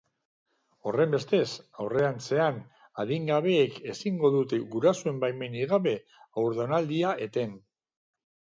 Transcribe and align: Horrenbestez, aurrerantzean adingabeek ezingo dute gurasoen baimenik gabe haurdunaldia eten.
Horrenbestez, 0.91 1.49
aurrerantzean 1.83 2.57
adingabeek 3.03 3.77
ezingo 3.95 4.33
dute 4.39 4.61
gurasoen 4.73 5.23
baimenik 5.27 5.71
gabe 5.77 5.97
haurdunaldia 6.25 7.15
eten. 7.31 7.57